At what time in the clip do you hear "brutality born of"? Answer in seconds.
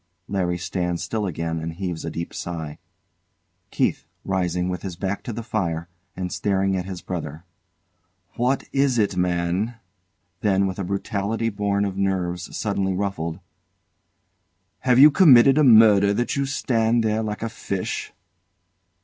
10.83-11.97